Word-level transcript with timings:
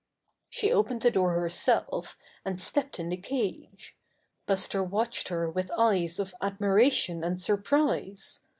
She 0.49 0.71
opened 0.71 1.03
the 1.03 1.11
door 1.11 1.33
herself 1.39 2.17
and 2.43 2.59
stepped 2.59 2.99
in 2.99 3.09
the 3.09 3.17
cage. 3.17 3.95
Buster 4.47 4.81
watched 4.83 5.27
her 5.27 5.47
with 5.47 5.69
eyes 5.77 6.17
of 6.17 6.33
admiration 6.41 7.23
and 7.23 7.39
surprise. 7.39 8.39